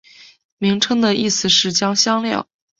[0.57, 2.47] 名称的意思是将香料。